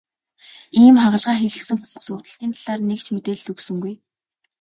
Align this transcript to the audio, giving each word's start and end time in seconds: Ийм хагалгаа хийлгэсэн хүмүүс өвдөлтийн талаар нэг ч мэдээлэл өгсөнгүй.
Ийм 0.81 0.95
хагалгаа 1.03 1.35
хийлгэсэн 1.37 1.77
хүмүүс 1.77 2.09
өвдөлтийн 2.13 2.53
талаар 2.55 2.81
нэг 2.89 2.99
ч 3.05 3.07
мэдээлэл 3.15 3.51
өгсөнгүй. 3.53 3.95